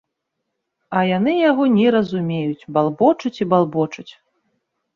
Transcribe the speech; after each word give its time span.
А 0.97 1.01
яны 1.17 1.33
яго 1.49 1.67
не 1.75 1.87
разумеюць, 1.97 2.67
балбочуць 2.77 3.35
і 3.43 3.49
балбочуць. 3.55 4.09